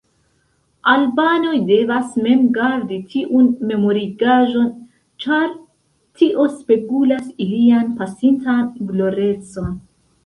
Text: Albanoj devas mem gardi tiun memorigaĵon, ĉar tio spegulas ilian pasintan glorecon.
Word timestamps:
Albanoj 0.91 1.57
devas 1.67 2.15
mem 2.27 2.39
gardi 2.55 2.97
tiun 3.11 3.51
memorigaĵon, 3.73 4.71
ĉar 5.27 5.47
tio 6.23 6.49
spegulas 6.57 7.29
ilian 7.47 7.95
pasintan 8.01 8.69
glorecon. 8.93 9.75